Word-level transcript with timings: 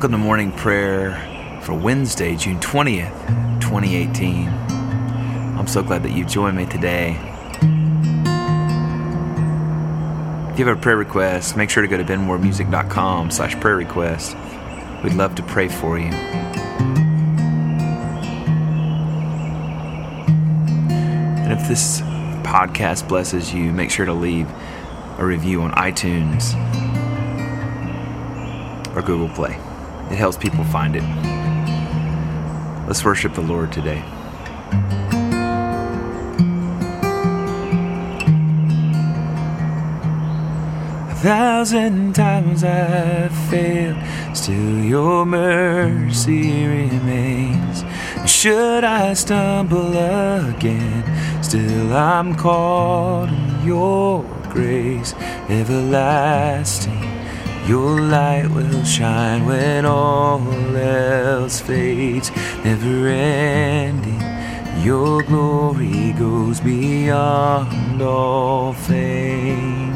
Welcome 0.00 0.12
to 0.12 0.18
morning 0.24 0.50
prayer 0.52 1.60
for 1.60 1.74
Wednesday, 1.74 2.34
June 2.34 2.58
20th, 2.58 3.12
2018. 3.60 4.48
I'm 4.48 5.66
so 5.66 5.82
glad 5.82 6.04
that 6.04 6.12
you've 6.12 6.26
joined 6.26 6.56
me 6.56 6.64
today. 6.64 7.10
If 10.50 10.58
you 10.58 10.64
have 10.66 10.78
a 10.78 10.80
prayer 10.80 10.96
request, 10.96 11.54
make 11.54 11.68
sure 11.68 11.82
to 11.82 11.86
go 11.86 11.98
to 11.98 12.04
benmoremusic.com 12.04 13.30
slash 13.30 13.60
prayer 13.60 13.76
request. 13.76 14.34
We'd 15.04 15.12
love 15.12 15.34
to 15.34 15.42
pray 15.42 15.68
for 15.68 15.98
you. 15.98 16.08
And 21.36 21.52
if 21.52 21.68
this 21.68 22.00
podcast 22.40 23.06
blesses 23.06 23.52
you, 23.52 23.70
make 23.70 23.90
sure 23.90 24.06
to 24.06 24.14
leave 24.14 24.48
a 25.18 25.26
review 25.26 25.60
on 25.60 25.72
iTunes 25.72 26.54
or 28.96 29.02
Google 29.02 29.28
Play. 29.28 29.60
It 30.10 30.16
helps 30.16 30.36
people 30.36 30.64
find 30.64 30.96
it. 30.96 31.04
Let's 32.86 33.04
worship 33.04 33.34
the 33.34 33.42
Lord 33.42 33.70
today. 33.70 34.02
A 41.08 41.14
thousand 41.22 42.14
times 42.16 42.64
I've 42.64 43.32
failed, 43.48 43.98
still 44.36 44.80
your 44.80 45.24
mercy 45.24 46.66
remains. 46.66 47.84
Should 48.26 48.82
I 48.82 49.14
stumble 49.14 49.92
again, 49.96 51.42
still 51.42 51.96
I'm 51.96 52.34
caught 52.34 53.28
in 53.28 53.64
your 53.64 54.24
grace 54.50 55.14
everlasting. 55.48 56.99
Your 57.66 58.00
light 58.00 58.48
will 58.50 58.84
shine 58.84 59.44
when 59.46 59.84
all 59.86 60.40
else 60.76 61.60
fades, 61.60 62.30
never 62.64 63.08
ending. 63.08 64.20
Your 64.84 65.22
glory 65.22 66.12
goes 66.12 66.58
beyond 66.60 68.00
all 68.02 68.72
fame. 68.72 69.90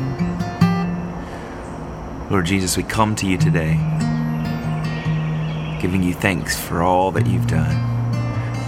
Lord 2.30 2.46
Jesus, 2.46 2.76
we 2.76 2.82
come 2.82 3.14
to 3.16 3.26
you 3.26 3.38
today, 3.38 3.74
giving 5.80 6.02
you 6.02 6.14
thanks 6.14 6.60
for 6.60 6.82
all 6.82 7.10
that 7.12 7.26
you've 7.26 7.46
done, 7.46 7.76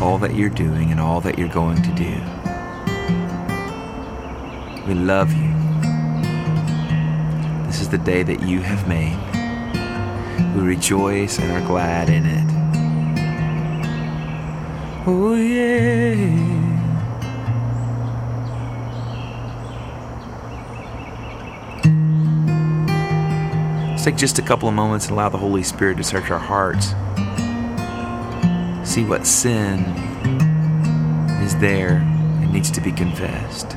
all 0.01 0.19
that 0.19 0.35
you're 0.35 0.49
doing, 0.49 0.91
and 0.91 1.01
all 1.01 1.21
that 1.21 1.39
you're 1.39 1.49
going 1.49 1.83
to 1.83 1.93
do. 1.95 2.21
We 4.87 4.95
love 4.95 5.33
you. 5.33 5.46
Is 7.87 7.93
the 7.93 7.99
day 7.99 8.25
that 8.25 8.43
you 8.43 8.63
have 8.63 8.89
made. 8.89 9.17
We 10.57 10.63
rejoice 10.63 11.39
and 11.39 11.53
are 11.53 11.65
glad 11.69 12.09
in 12.09 12.27
it. 12.27 12.45
Oh, 15.07 15.37
yeah. 15.37 16.17
Take 24.03 24.17
just 24.17 24.41
a 24.41 24.43
couple 24.43 24.69
of 24.69 24.75
moments 24.75 25.07
and 25.07 25.13
allow 25.13 25.29
the 25.29 25.39
Holy 25.39 25.63
Spirit 25.63 25.99
to 25.99 26.03
search 26.03 26.29
our 26.33 26.41
hearts. 26.41 26.87
See 28.83 29.05
what 29.05 29.29
sin 29.29 29.85
is 31.41 31.57
there 31.59 31.99
and 31.99 32.53
needs 32.53 32.73
to 32.73 32.81
be 32.81 32.91
confessed. 32.91 33.77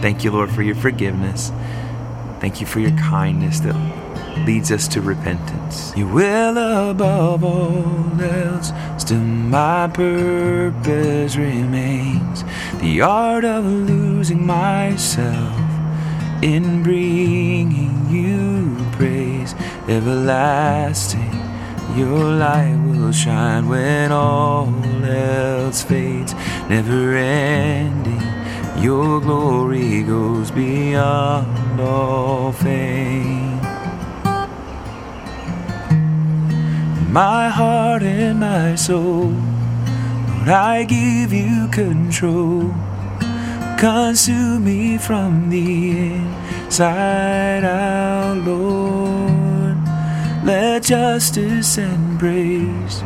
Thank 0.00 0.24
you, 0.24 0.30
Lord, 0.30 0.50
for 0.50 0.62
your 0.62 0.74
forgiveness. 0.74 1.52
Thank 2.40 2.60
you 2.60 2.66
for 2.66 2.80
your 2.80 2.96
kindness 2.98 3.60
that 3.60 3.76
leads 4.46 4.72
us 4.72 4.88
to 4.88 5.02
repentance. 5.02 5.94
You 5.94 6.08
will, 6.08 6.56
above 6.90 7.44
all 7.44 8.20
else, 8.20 8.72
still 8.96 9.18
my 9.18 9.88
purpose 9.92 11.36
remains. 11.36 12.44
The 12.80 13.02
art 13.02 13.44
of 13.44 13.64
losing 13.66 14.46
myself 14.46 15.60
in 16.42 16.82
bringing 16.82 18.08
you 18.08 18.76
praise 18.92 19.54
everlasting. 19.86 21.34
Your 21.94 22.24
light 22.24 22.78
will 22.86 23.12
shine 23.12 23.68
when 23.68 24.12
all 24.12 24.72
else 25.04 25.82
fades, 25.82 26.32
never 26.70 27.14
ending. 27.16 28.39
Your 28.82 29.20
glory 29.20 30.02
goes 30.02 30.50
beyond 30.50 31.78
all 31.78 32.50
fame. 32.50 33.60
My 37.12 37.50
heart 37.50 38.02
and 38.02 38.40
my 38.40 38.76
soul, 38.76 39.34
Lord, 40.38 40.48
I 40.48 40.84
give 40.84 41.30
you 41.30 41.68
control. 41.68 42.74
Consume 43.76 44.64
me 44.64 44.96
from 44.96 45.50
the 45.50 46.14
inside 46.14 47.62
out, 47.64 48.38
Lord. 48.38 49.76
Let 50.42 50.84
justice 50.84 51.76
and 51.76 52.18
praise 52.18 53.02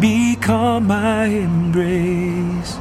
become 0.00 0.86
my 0.86 1.26
embrace 1.26 2.78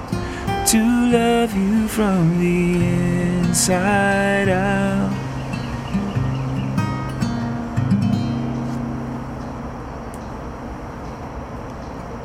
to 0.74 1.12
love 1.12 1.56
you 1.56 1.88
from 1.88 2.40
the 2.40 2.84
inside 2.84 4.50
out. 4.50 5.12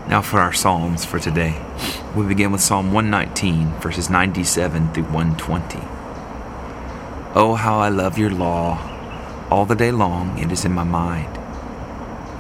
Now, 0.09 0.23
for 0.23 0.41
our 0.41 0.55
Psalms 0.55 1.05
for 1.05 1.19
today, 1.19 1.63
we 2.17 2.25
begin 2.25 2.51
with 2.51 2.63
Psalm 2.63 2.91
119, 2.91 3.69
verses 3.81 4.09
97 4.09 4.95
through 4.95 5.03
120. 5.03 5.81
Oh, 7.35 7.55
how 7.55 7.81
I 7.81 7.91
love 7.91 8.17
your 8.17 8.31
law! 8.31 8.79
All 9.51 9.67
the 9.67 9.75
day 9.75 9.93
long 9.93 10.39
it 10.39 10.51
is 10.51 10.65
in 10.65 10.73
my 10.73 10.85
mind. 10.85 11.39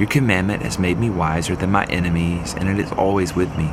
Your 0.00 0.08
commandment 0.08 0.62
has 0.62 0.78
made 0.78 0.98
me 0.98 1.10
wiser 1.10 1.54
than 1.54 1.70
my 1.70 1.84
enemies, 1.84 2.54
and 2.54 2.66
it 2.66 2.78
is 2.78 2.90
always 2.92 3.36
with 3.36 3.54
me. 3.58 3.70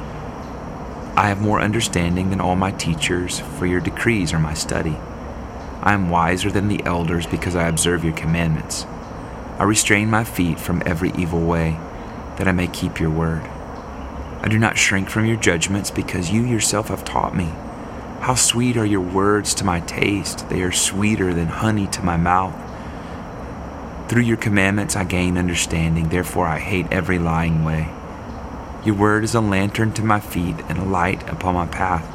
I 1.18 1.30
have 1.30 1.42
more 1.42 1.62
understanding 1.62 2.30
than 2.30 2.42
all 2.42 2.58
my 2.58 2.72
teachers, 2.72 3.40
for 3.40 3.66
your 3.66 3.80
decrees 3.80 4.34
are 4.34 4.40
my 4.40 4.54
study. 4.54 4.98
I 5.82 5.94
am 5.94 6.10
wiser 6.10 6.52
than 6.52 6.68
the 6.68 6.84
elders 6.84 7.26
because 7.26 7.56
I 7.56 7.70
observe 7.70 8.04
your 8.04 8.14
commandments. 8.14 8.86
I 9.58 9.64
restrain 9.64 10.10
my 10.10 10.26
feet 10.26 10.60
from 10.60 10.84
every 10.86 11.14
evil 11.18 11.40
way, 11.40 11.80
that 12.38 12.50
I 12.50 12.52
may 12.52 12.68
keep 12.68 13.00
your 13.00 13.12
word. 13.12 13.44
I 14.42 14.50
do 14.50 14.60
not 14.60 14.78
shrink 14.78 15.10
from 15.10 15.26
your 15.26 15.38
judgments 15.38 15.90
because 15.90 16.32
you 16.32 16.44
yourself 16.44 16.90
have 16.90 17.06
taught 17.06 17.34
me. 17.34 17.54
How 18.20 18.36
sweet 18.36 18.76
are 18.76 18.86
your 18.86 19.00
words 19.00 19.54
to 19.56 19.64
my 19.64 19.80
taste! 19.80 20.50
They 20.50 20.64
are 20.64 20.72
sweeter 20.74 21.34
than 21.34 21.48
honey 21.48 21.88
to 21.88 22.04
my 22.04 22.18
mouth. 22.18 22.60
Through 24.10 24.24
your 24.24 24.38
commandments 24.38 24.98
I 24.98 25.06
gain 25.06 25.38
understanding, 25.38 26.10
therefore 26.10 26.46
I 26.46 26.60
hate 26.60 26.88
every 26.92 27.20
lying 27.20 27.64
way. 27.64 27.88
Your 28.86 28.94
word 28.94 29.24
is 29.24 29.34
a 29.34 29.42
lantern 29.42 29.94
to 29.94 30.04
my 30.04 30.20
feet 30.20 30.58
and 30.70 30.78
a 30.78 30.86
light 30.86 31.28
upon 31.28 31.56
my 31.56 31.66
path. 31.66 32.06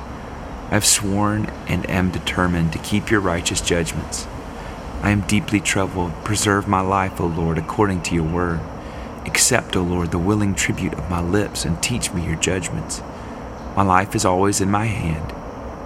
I 0.70 0.74
have 0.74 0.86
sworn 0.86 1.46
and 1.66 1.88
am 1.90 2.12
determined 2.12 2.72
to 2.72 2.78
keep 2.78 3.10
your 3.10 3.18
righteous 3.18 3.60
judgments. 3.60 4.28
I 5.02 5.10
am 5.10 5.22
deeply 5.22 5.58
troubled. 5.58 6.12
Preserve 6.22 6.68
my 6.68 6.80
life, 6.80 7.20
O 7.20 7.26
Lord, 7.26 7.58
according 7.58 8.02
to 8.02 8.14
your 8.14 8.22
word. 8.22 8.60
Accept, 9.26 9.74
O 9.74 9.82
Lord, 9.82 10.12
the 10.12 10.18
willing 10.18 10.54
tribute 10.54 10.92
of 10.94 11.10
my 11.10 11.20
lips 11.20 11.64
and 11.64 11.82
teach 11.82 12.12
me 12.12 12.24
your 12.24 12.36
judgments. 12.36 13.02
My 13.74 13.82
life 13.82 14.14
is 14.14 14.24
always 14.24 14.60
in 14.60 14.70
my 14.70 14.86
hand, 14.86 15.34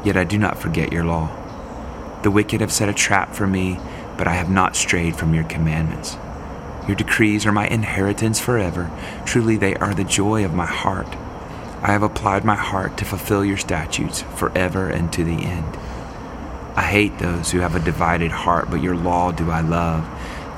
yet 0.05 0.19
I 0.19 0.25
do 0.25 0.37
not 0.37 0.59
forget 0.59 0.93
your 0.93 1.05
law. 1.05 1.31
The 2.23 2.31
wicked 2.31 2.61
have 2.61 2.73
set 2.73 2.91
a 2.91 2.95
trap 2.95 3.35
for 3.35 3.47
me, 3.47 3.79
but 4.19 4.29
I 4.29 4.35
have 4.35 4.51
not 4.51 4.77
strayed 4.77 5.17
from 5.17 5.33
your 5.33 5.45
commandments. 5.45 6.19
Your 6.87 6.97
decrees 6.97 7.47
are 7.47 7.53
my 7.53 7.67
inheritance 7.69 8.39
forever. 8.39 8.91
Truly, 9.25 9.57
they 9.57 9.75
are 9.77 9.95
the 9.95 10.05
joy 10.05 10.45
of 10.45 10.55
my 10.55 10.67
heart. 10.67 11.09
I 11.83 11.93
have 11.93 12.03
applied 12.03 12.45
my 12.45 12.57
heart 12.57 12.97
to 12.99 13.05
fulfill 13.05 13.45
your 13.45 13.57
statutes 13.57 14.23
forever 14.23 14.89
and 14.89 15.13
to 15.13 15.25
the 15.25 15.45
end. 15.45 15.77
I 16.77 16.83
hate 16.83 17.19
those 17.19 17.51
who 17.51 17.61
have 17.61 17.75
a 17.75 17.81
divided 17.81 18.31
heart, 18.31 18.71
but 18.71 18.83
your 18.83 18.97
law 18.97 19.33
do 19.33 19.51
I 19.51 19.61
love. 19.61 20.07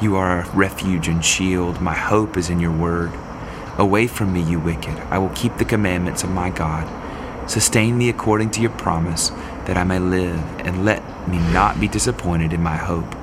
You 0.02 0.16
are 0.16 0.40
a 0.40 0.50
refuge 0.50 1.08
and 1.08 1.24
shield. 1.24 1.80
My 1.80 1.94
hope 1.94 2.36
is 2.36 2.50
in 2.50 2.60
your 2.60 2.72
word. 2.72 3.12
Away 3.78 4.06
from 4.06 4.32
me, 4.32 4.42
you 4.42 4.58
wicked. 4.58 4.96
I 5.10 5.18
will 5.18 5.28
keep 5.30 5.56
the 5.58 5.64
commandments 5.64 6.22
of 6.22 6.30
my 6.30 6.50
God. 6.50 6.88
Sustain 7.48 7.96
me 7.96 8.08
according 8.08 8.50
to 8.52 8.60
your 8.60 8.70
promise, 8.70 9.30
that 9.66 9.76
I 9.76 9.84
may 9.84 9.98
live, 9.98 10.40
and 10.60 10.84
let 10.84 11.28
me 11.28 11.38
not 11.52 11.78
be 11.78 11.86
disappointed 11.86 12.52
in 12.52 12.62
my 12.62 12.76
hope. 12.76 13.14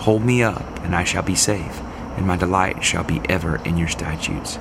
Hold 0.00 0.24
me 0.24 0.42
up, 0.42 0.80
and 0.80 0.96
I 0.96 1.04
shall 1.04 1.22
be 1.22 1.34
safe, 1.34 1.80
and 2.16 2.26
my 2.26 2.36
delight 2.36 2.82
shall 2.84 3.04
be 3.04 3.20
ever 3.28 3.56
in 3.64 3.76
your 3.76 3.88
statutes. 3.88 4.58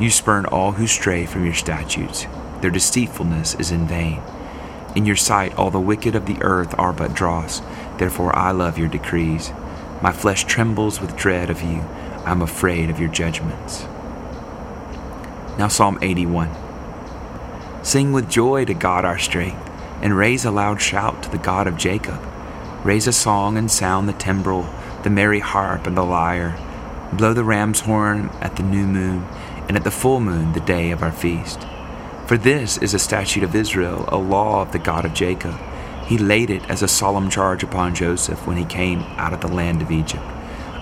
You 0.00 0.10
spurn 0.10 0.46
all 0.46 0.72
who 0.72 0.86
stray 0.86 1.26
from 1.26 1.44
your 1.44 1.54
statutes. 1.54 2.26
Their 2.60 2.70
deceitfulness 2.70 3.54
is 3.56 3.70
in 3.70 3.86
vain. 3.86 4.20
In 4.96 5.06
your 5.06 5.16
sight, 5.16 5.56
all 5.56 5.70
the 5.70 5.80
wicked 5.80 6.14
of 6.14 6.26
the 6.26 6.40
earth 6.42 6.74
are 6.78 6.92
but 6.92 7.14
dross. 7.14 7.60
Therefore, 7.98 8.34
I 8.36 8.52
love 8.52 8.78
your 8.78 8.88
decrees. 8.88 9.52
My 10.02 10.12
flesh 10.12 10.44
trembles 10.44 11.00
with 11.00 11.16
dread 11.16 11.50
of 11.50 11.62
you. 11.62 11.80
I 12.24 12.30
am 12.30 12.42
afraid 12.42 12.90
of 12.90 13.00
your 13.00 13.10
judgments. 13.10 13.86
Now, 15.58 15.68
Psalm 15.68 15.98
81. 16.02 16.50
Sing 17.84 18.12
with 18.12 18.30
joy 18.30 18.64
to 18.64 18.74
God 18.74 19.04
our 19.04 19.18
strength, 19.18 19.70
and 20.00 20.16
raise 20.16 20.44
a 20.44 20.50
loud 20.50 20.80
shout 20.80 21.22
to 21.22 21.30
the 21.30 21.38
God 21.38 21.66
of 21.66 21.76
Jacob. 21.76 22.20
Raise 22.82 23.06
a 23.06 23.12
song 23.12 23.56
and 23.56 23.70
sound 23.70 24.08
the 24.08 24.12
timbrel, 24.12 24.68
the 25.02 25.10
merry 25.10 25.40
harp, 25.40 25.86
and 25.86 25.96
the 25.96 26.04
lyre. 26.04 26.56
Blow 27.16 27.32
the 27.32 27.44
ram's 27.44 27.80
horn 27.80 28.28
at 28.40 28.56
the 28.56 28.64
new 28.64 28.86
moon, 28.88 29.24
and 29.68 29.76
at 29.76 29.84
the 29.84 29.90
full 29.92 30.18
moon, 30.18 30.52
the 30.52 30.60
day 30.60 30.90
of 30.90 31.00
our 31.00 31.12
feast. 31.12 31.60
For 32.26 32.36
this 32.36 32.76
is 32.78 32.92
a 32.92 32.98
statute 32.98 33.44
of 33.44 33.54
Israel, 33.54 34.04
a 34.08 34.16
law 34.16 34.62
of 34.62 34.72
the 34.72 34.80
God 34.80 35.04
of 35.04 35.14
Jacob. 35.14 35.54
He 36.06 36.18
laid 36.18 36.50
it 36.50 36.68
as 36.68 36.82
a 36.82 36.88
solemn 36.88 37.30
charge 37.30 37.62
upon 37.62 37.94
Joseph 37.94 38.46
when 38.48 38.56
he 38.56 38.64
came 38.64 39.02
out 39.16 39.32
of 39.32 39.40
the 39.40 39.48
land 39.48 39.80
of 39.80 39.92
Egypt. 39.92 40.24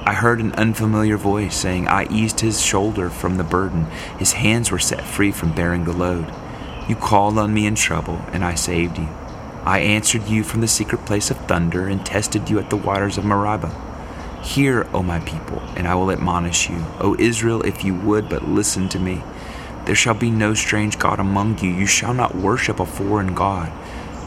I 0.07 0.15
heard 0.15 0.41
an 0.41 0.53
unfamiliar 0.53 1.19
voice 1.19 1.55
saying, 1.55 1.87
I 1.87 2.09
eased 2.09 2.41
his 2.41 2.63
shoulder 2.63 3.11
from 3.11 3.37
the 3.37 3.45
burden. 3.45 3.85
His 4.19 4.33
hands 4.33 4.71
were 4.71 4.79
set 4.79 5.05
free 5.05 5.33
from 5.33 5.55
bearing 5.55 5.85
the 5.85 5.93
load. 5.93 6.33
You 6.89 6.97
called 6.97 7.37
on 7.37 7.53
me 7.53 7.67
in 7.67 7.75
trouble, 7.75 8.23
and 8.33 8.43
I 8.43 8.55
saved 8.55 8.97
you. 8.97 9.09
I 9.65 9.81
answered 9.81 10.29
you 10.29 10.45
from 10.45 10.63
the 10.63 10.67
secret 10.67 11.05
place 11.05 11.31
of 11.31 11.37
thunder 11.47 11.87
and 11.87 12.05
tested 12.07 12.49
you 12.49 12.59
at 12.59 12.71
the 12.71 12.77
waters 12.77 13.19
of 13.19 13.25
Meribah. 13.27 13.92
Hear, 14.43 14.89
O 14.93 15.03
my 15.03 15.21
people, 15.21 15.61
and 15.77 15.87
I 15.87 15.95
will 15.95 16.11
admonish 16.11 16.69
you. 16.69 16.85
O 16.99 17.15
Israel, 17.19 17.63
if 17.63 17.85
you 17.85 17.95
would 17.95 18.29
but 18.29 18.49
listen 18.49 18.89
to 18.89 18.99
me. 18.99 19.23
There 19.85 19.95
shall 19.95 20.15
be 20.15 20.31
no 20.31 20.53
strange 20.53 20.99
God 20.99 21.21
among 21.21 21.59
you. 21.59 21.71
You 21.71 21.87
shall 21.87 22.13
not 22.13 22.35
worship 22.35 22.81
a 22.81 22.87
foreign 22.87 23.35
God. 23.35 23.71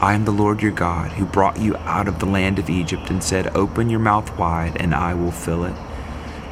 I 0.00 0.14
am 0.14 0.24
the 0.24 0.30
Lord 0.30 0.62
your 0.62 0.72
God, 0.72 1.12
who 1.12 1.24
brought 1.26 1.58
you 1.60 1.76
out 1.78 2.08
of 2.08 2.18
the 2.18 2.26
land 2.26 2.58
of 2.58 2.68
Egypt 2.70 3.10
and 3.10 3.22
said, 3.22 3.54
Open 3.56 3.90
your 3.90 4.00
mouth 4.00 4.36
wide, 4.38 4.76
and 4.80 4.94
I 4.94 5.14
will 5.14 5.30
fill 5.30 5.64
it. 5.64 5.74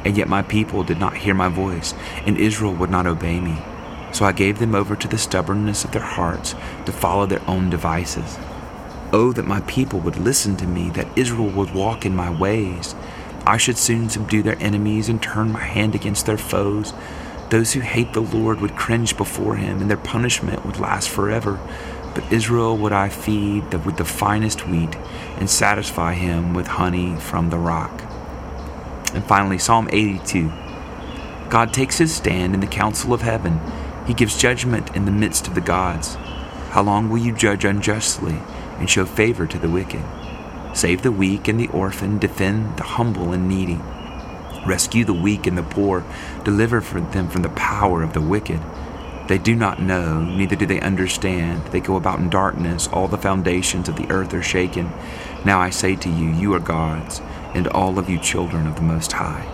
And 0.03 0.15
yet 0.15 0.27
my 0.27 0.43
people 0.43 0.83
did 0.83 0.99
not 0.99 1.17
hear 1.17 1.33
my 1.33 1.49
voice, 1.49 1.95
and 2.25 2.37
Israel 2.37 2.73
would 2.73 2.91
not 2.91 3.07
obey 3.07 3.39
me. 3.39 3.57
So 4.11 4.25
I 4.25 4.31
gave 4.31 4.59
them 4.59 4.75
over 4.75 4.95
to 4.95 5.07
the 5.07 5.17
stubbornness 5.17 5.83
of 5.83 5.91
their 5.91 6.01
hearts 6.01 6.55
to 6.85 6.91
follow 6.91 7.25
their 7.25 7.47
own 7.49 7.69
devices. 7.69 8.37
Oh, 9.11 9.33
that 9.33 9.47
my 9.47 9.61
people 9.61 9.99
would 10.01 10.17
listen 10.17 10.55
to 10.57 10.67
me, 10.67 10.89
that 10.91 11.07
Israel 11.15 11.49
would 11.49 11.73
walk 11.73 12.05
in 12.05 12.15
my 12.15 12.29
ways. 12.29 12.95
I 13.47 13.57
should 13.57 13.77
soon 13.77 14.09
subdue 14.09 14.41
their 14.41 14.57
enemies 14.59 15.07
and 15.07 15.21
turn 15.21 15.51
my 15.51 15.63
hand 15.63 15.93
against 15.93 16.25
their 16.25 16.37
foes. 16.37 16.93
Those 17.49 17.73
who 17.73 17.81
hate 17.81 18.13
the 18.13 18.21
Lord 18.21 18.59
would 18.59 18.75
cringe 18.75 19.15
before 19.15 19.55
him, 19.55 19.81
and 19.81 19.89
their 19.89 19.97
punishment 19.97 20.65
would 20.65 20.79
last 20.79 21.09
forever. 21.09 21.59
But 22.15 22.31
Israel 22.31 22.75
would 22.77 22.93
I 22.93 23.09
feed 23.09 23.71
with 23.85 23.97
the 23.97 24.05
finest 24.05 24.67
wheat, 24.67 24.95
and 25.37 25.49
satisfy 25.49 26.13
him 26.13 26.53
with 26.55 26.67
honey 26.67 27.17
from 27.17 27.51
the 27.51 27.59
rock. 27.59 28.01
And 29.13 29.23
finally, 29.25 29.59
Psalm 29.59 29.89
82 29.91 30.51
God 31.49 31.71
takes 31.71 31.99
his 31.99 32.13
stand 32.15 32.55
in 32.55 32.59
the 32.59 32.67
council 32.67 33.13
of 33.13 33.21
heaven, 33.21 33.61
he 34.07 34.13
gives 34.13 34.37
judgment 34.37 34.95
in 34.95 35.05
the 35.05 35.11
midst 35.11 35.47
of 35.47 35.55
the 35.55 35.61
gods. 35.61 36.15
How 36.71 36.81
long 36.81 37.09
will 37.09 37.19
you 37.19 37.33
judge 37.33 37.63
unjustly 37.63 38.39
and 38.79 38.89
show 38.89 39.05
favor 39.05 39.45
to 39.45 39.59
the 39.59 39.69
wicked? 39.69 40.03
Save 40.75 41.03
the 41.03 41.11
weak 41.11 41.47
and 41.47 41.57
the 41.57 41.69
orphan, 41.69 42.19
defend 42.19 42.75
the 42.77 42.83
humble 42.83 43.31
and 43.31 43.47
needy. 43.47 43.79
Rescue 44.67 45.05
the 45.05 45.13
weak 45.13 45.47
and 45.47 45.57
the 45.57 45.63
poor, 45.63 46.03
deliver 46.43 46.81
them 46.81 47.29
from 47.29 47.43
the 47.43 47.49
power 47.49 48.03
of 48.03 48.11
the 48.11 48.19
wicked. 48.19 48.59
They 49.29 49.37
do 49.37 49.55
not 49.55 49.81
know, 49.81 50.19
neither 50.21 50.57
do 50.57 50.65
they 50.65 50.81
understand. 50.81 51.65
They 51.67 51.79
go 51.79 51.95
about 51.95 52.19
in 52.19 52.29
darkness, 52.29 52.89
all 52.89 53.07
the 53.07 53.17
foundations 53.17 53.87
of 53.87 53.95
the 53.95 54.11
earth 54.11 54.33
are 54.33 54.43
shaken. 54.43 54.91
Now 55.45 55.61
I 55.61 55.69
say 55.69 55.95
to 55.95 56.09
you, 56.09 56.31
you 56.31 56.53
are 56.53 56.59
gods, 56.59 57.21
and 57.53 57.69
all 57.69 57.97
of 57.97 58.09
you 58.09 58.19
children 58.19 58.67
of 58.67 58.75
the 58.75 58.81
Most 58.81 59.13
High. 59.13 59.49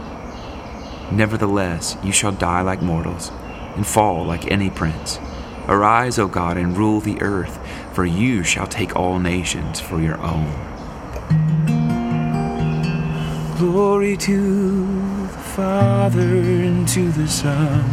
Nevertheless, 1.11 1.97
you 2.03 2.11
shall 2.11 2.31
die 2.31 2.61
like 2.61 2.81
mortals, 2.81 3.29
and 3.75 3.85
fall 3.85 4.25
like 4.25 4.51
any 4.51 4.71
prince. 4.71 5.19
Arise, 5.67 6.17
O 6.17 6.27
God, 6.27 6.57
and 6.57 6.75
rule 6.75 6.99
the 6.99 7.21
earth, 7.21 7.59
for 7.93 8.05
you 8.05 8.41
shall 8.41 8.65
take 8.65 8.95
all 8.95 9.19
nations 9.19 9.79
for 9.79 10.01
your 10.01 10.17
own. 10.17 10.70
Glory 13.61 14.17
to 14.17 15.27
the 15.27 15.37
Father 15.55 16.19
and 16.19 16.87
to 16.87 17.11
the 17.11 17.27
Son 17.27 17.85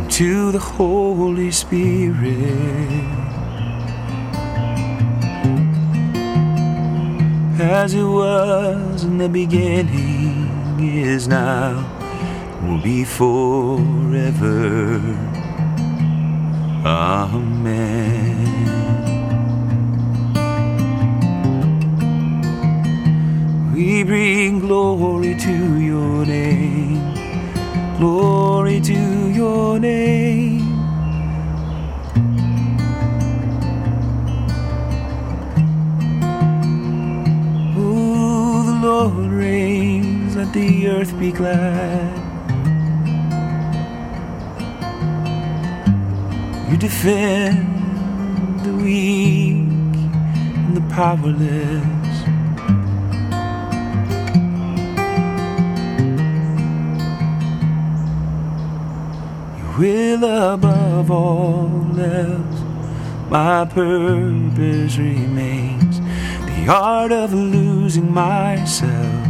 and 0.00 0.10
to 0.10 0.50
the 0.50 0.58
Holy 0.58 1.52
Spirit. 1.52 2.10
As 7.60 7.94
it 7.94 8.02
was 8.02 9.04
in 9.04 9.18
the 9.18 9.28
beginning, 9.28 10.50
is 10.80 11.28
now, 11.28 11.86
will 12.64 12.82
be 12.82 13.04
forever. 13.04 14.98
Amen. 16.84 18.34
We 23.74 24.04
bring 24.04 24.60
glory 24.60 25.34
to 25.36 25.80
your 25.80 26.24
name, 26.24 27.14
glory 27.98 28.80
to 28.80 29.30
your 29.32 29.80
name. 29.80 30.86
Oh, 37.76 38.62
the 38.66 38.88
Lord 38.88 39.32
reigns, 39.32 40.36
let 40.36 40.52
the 40.52 40.88
earth 40.88 41.18
be 41.18 41.32
glad. 41.32 42.38
You 46.70 46.76
defend 46.76 47.58
the 48.64 48.74
weak 48.74 49.68
and 50.54 50.76
the 50.76 50.94
powerless. 50.94 51.93
Will 59.78 60.24
above 60.24 61.10
all 61.10 61.98
else. 61.98 62.60
My 63.28 63.64
purpose 63.64 64.96
remains 64.96 65.98
the 66.46 66.68
art 66.68 67.10
of 67.10 67.32
losing 67.32 68.12
myself 68.12 69.26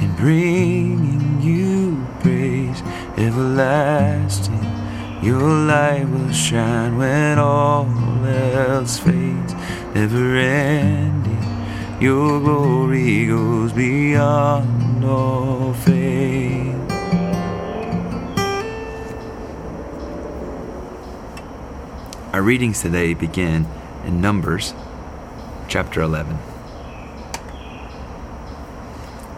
and 0.00 0.16
bringing 0.16 1.40
you 1.42 2.06
praise 2.20 2.82
everlasting. 3.16 4.60
Your 5.22 5.40
light 5.40 6.08
will 6.08 6.32
shine 6.32 6.96
when 6.96 7.38
all 7.38 7.86
else 8.24 8.98
fades, 8.98 9.54
never 9.94 10.36
ending. 10.36 11.22
Your 12.00 12.40
glory 12.40 13.26
goes 13.26 13.72
beyond 13.72 15.04
all 15.04 15.72
fame. 15.74 16.01
Our 22.32 22.40
readings 22.40 22.80
today 22.80 23.12
begin 23.12 23.66
in 24.06 24.22
Numbers 24.22 24.72
chapter 25.68 26.00
11. 26.00 26.38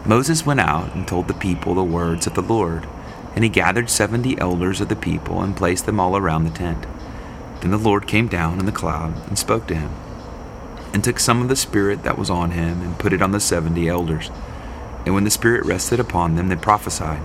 Moses 0.05 0.45
went 0.45 0.61
out 0.61 0.95
and 0.95 1.05
told 1.05 1.27
the 1.27 1.33
people 1.33 1.75
the 1.75 1.83
words 1.83 2.25
of 2.25 2.35
the 2.35 2.41
Lord, 2.41 2.87
and 3.35 3.43
he 3.43 3.49
gathered 3.49 3.89
seventy 3.89 4.39
elders 4.39 4.79
of 4.79 4.87
the 4.87 4.95
people 4.95 5.41
and 5.41 5.57
placed 5.57 5.85
them 5.85 5.99
all 5.99 6.15
around 6.15 6.45
the 6.45 6.49
tent. 6.51 6.85
Then 7.59 7.71
the 7.71 7.77
Lord 7.77 8.07
came 8.07 8.29
down 8.29 8.61
in 8.61 8.65
the 8.65 8.71
cloud 8.71 9.27
and 9.27 9.37
spoke 9.37 9.67
to 9.67 9.75
him, 9.75 9.91
and 10.93 11.03
took 11.03 11.19
some 11.19 11.41
of 11.41 11.49
the 11.49 11.57
Spirit 11.57 12.03
that 12.03 12.17
was 12.17 12.29
on 12.29 12.51
him 12.51 12.81
and 12.81 12.97
put 12.97 13.11
it 13.11 13.21
on 13.21 13.31
the 13.31 13.41
seventy 13.41 13.89
elders. 13.89 14.31
And 15.05 15.13
when 15.13 15.25
the 15.25 15.29
Spirit 15.29 15.65
rested 15.65 15.99
upon 15.99 16.37
them, 16.37 16.47
they 16.47 16.55
prophesied. 16.55 17.21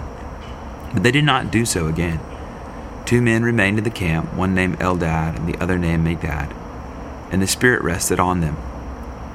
But 0.93 1.05
they 1.05 1.13
did 1.13 1.25
not 1.25 1.53
do 1.53 1.65
so 1.65 1.87
again. 1.87 2.19
Two 3.05 3.21
men 3.21 3.43
remained 3.43 3.79
in 3.79 3.85
the 3.85 3.91
camp, 3.91 4.33
one 4.35 4.55
named 4.55 4.79
Eldad 4.79 5.37
and 5.37 5.49
the 5.49 5.61
other 5.61 5.79
named 5.79 6.07
Medad, 6.07 6.55
and 7.31 7.43
the 7.43 7.47
Spirit 7.47 7.83
rested 7.83 8.21
on 8.21 8.41
them. 8.41 8.57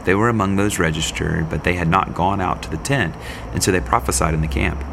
They 0.05 0.15
were 0.15 0.29
among 0.29 0.55
those 0.55 0.79
registered, 0.79 1.49
but 1.49 1.63
they 1.63 1.73
had 1.73 1.87
not 1.87 2.13
gone 2.13 2.39
out 2.39 2.61
to 2.63 2.69
the 2.69 2.77
tent, 2.77 3.15
and 3.51 3.63
so 3.63 3.71
they 3.71 3.81
prophesied 3.81 4.33
in 4.33 4.41
the 4.41 4.47
camp. 4.47 4.83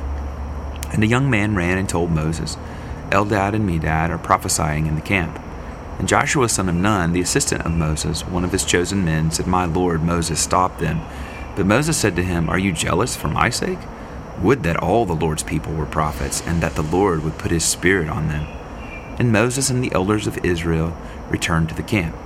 And 0.92 1.02
a 1.02 1.06
young 1.06 1.30
man 1.30 1.54
ran 1.54 1.78
and 1.78 1.88
told 1.88 2.10
Moses, 2.10 2.56
Eldad 3.10 3.54
and 3.54 3.68
Medad 3.68 4.08
are 4.08 4.18
prophesying 4.18 4.86
in 4.86 4.94
the 4.94 5.02
camp. 5.02 5.38
And 5.98 6.08
Joshua 6.08 6.48
son 6.48 6.68
of 6.68 6.74
Nun, 6.74 7.12
the 7.12 7.20
assistant 7.20 7.62
of 7.62 7.72
Moses, 7.72 8.26
one 8.26 8.42
of 8.42 8.52
his 8.52 8.64
chosen 8.64 9.04
men, 9.04 9.30
said, 9.30 9.46
My 9.46 9.66
lord 9.66 10.02
Moses, 10.02 10.40
stop 10.40 10.78
them. 10.78 11.02
But 11.54 11.66
Moses 11.66 11.98
said 11.98 12.16
to 12.16 12.24
him, 12.24 12.48
Are 12.48 12.58
you 12.58 12.72
jealous 12.72 13.14
for 13.14 13.28
my 13.28 13.50
sake? 13.50 13.78
Would 14.40 14.62
that 14.62 14.78
all 14.78 15.04
the 15.04 15.12
Lord's 15.12 15.42
people 15.42 15.74
were 15.74 15.86
prophets, 15.86 16.42
and 16.46 16.62
that 16.62 16.74
the 16.74 16.82
Lord 16.82 17.22
would 17.22 17.38
put 17.38 17.50
his 17.50 17.64
spirit 17.64 18.08
on 18.08 18.28
them. 18.28 18.46
And 19.18 19.32
Moses 19.32 19.70
and 19.70 19.82
the 19.82 19.92
elders 19.92 20.26
of 20.26 20.44
Israel 20.44 20.96
returned 21.28 21.68
to 21.68 21.74
the 21.74 21.82
camp. 21.82 22.16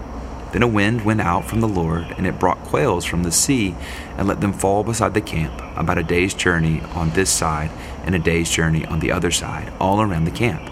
Then 0.52 0.62
a 0.62 0.68
wind 0.68 1.04
went 1.04 1.20
out 1.20 1.44
from 1.44 1.60
the 1.60 1.68
Lord, 1.68 2.14
and 2.16 2.26
it 2.26 2.38
brought 2.38 2.62
quails 2.62 3.04
from 3.04 3.24
the 3.24 3.32
sea, 3.32 3.74
and 4.16 4.26
let 4.26 4.40
them 4.40 4.52
fall 4.52 4.84
beside 4.84 5.12
the 5.12 5.20
camp, 5.20 5.60
about 5.76 5.98
a 5.98 6.02
day's 6.02 6.32
journey 6.32 6.80
on 6.94 7.10
this 7.10 7.30
side, 7.30 7.70
and 8.04 8.14
a 8.14 8.18
day's 8.18 8.50
journey 8.50 8.86
on 8.86 9.00
the 9.00 9.10
other 9.10 9.30
side, 9.30 9.72
all 9.80 10.00
around 10.00 10.24
the 10.24 10.30
camp, 10.30 10.70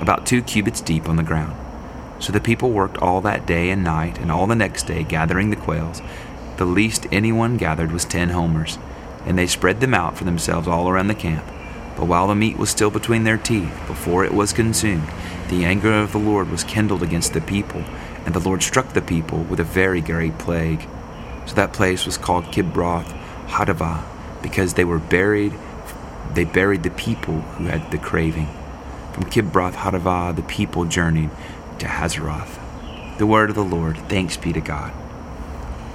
about 0.00 0.26
two 0.26 0.42
cubits 0.42 0.80
deep 0.80 1.08
on 1.08 1.16
the 1.16 1.22
ground. 1.22 1.56
So 2.18 2.32
the 2.32 2.40
people 2.40 2.70
worked 2.70 2.98
all 2.98 3.20
that 3.22 3.46
day 3.46 3.70
and 3.70 3.82
night, 3.84 4.18
and 4.18 4.30
all 4.30 4.46
the 4.46 4.54
next 4.54 4.82
day, 4.82 5.04
gathering 5.04 5.50
the 5.50 5.56
quails. 5.56 6.02
The 6.56 6.64
least 6.66 7.06
anyone 7.10 7.56
gathered 7.56 7.92
was 7.92 8.04
ten 8.04 8.30
homers, 8.30 8.78
and 9.24 9.38
they 9.38 9.46
spread 9.46 9.80
them 9.80 9.94
out 9.94 10.18
for 10.18 10.24
themselves 10.24 10.68
all 10.68 10.88
around 10.88 11.06
the 11.06 11.14
camp. 11.14 11.44
But 11.96 12.08
while 12.08 12.26
the 12.26 12.34
meat 12.34 12.58
was 12.58 12.70
still 12.70 12.90
between 12.90 13.24
their 13.24 13.38
teeth, 13.38 13.72
before 13.86 14.24
it 14.24 14.34
was 14.34 14.52
consumed, 14.52 15.08
the 15.54 15.64
anger 15.64 15.92
of 15.92 16.10
the 16.10 16.18
Lord 16.18 16.50
was 16.50 16.64
kindled 16.64 17.02
against 17.02 17.32
the 17.32 17.40
people, 17.40 17.80
and 18.26 18.34
the 18.34 18.40
Lord 18.40 18.60
struck 18.60 18.92
the 18.92 19.00
people 19.00 19.44
with 19.44 19.60
a 19.60 19.64
very 19.64 20.00
great 20.00 20.36
plague. 20.36 20.88
So 21.46 21.54
that 21.54 21.72
place 21.72 22.06
was 22.06 22.18
called 22.18 22.46
Kibroth 22.46 23.06
Hattaavah, 23.46 24.02
because 24.42 24.74
they 24.74 24.84
were 24.84 24.98
buried 24.98 25.52
they 26.32 26.44
buried 26.44 26.82
the 26.82 26.90
people 26.90 27.42
who 27.42 27.66
had 27.66 27.92
the 27.92 27.98
craving. 27.98 28.48
From 29.12 29.24
Kibroth 29.24 29.74
Hattaavah 29.74 30.34
the 30.34 30.42
people 30.42 30.86
journeyed 30.86 31.30
to 31.78 31.86
Hazeroth. 31.86 32.58
The 33.18 33.26
word 33.26 33.50
of 33.50 33.54
the 33.54 33.62
Lord, 33.62 33.96
thanks 34.08 34.36
be 34.36 34.52
to 34.52 34.60
God. 34.60 34.92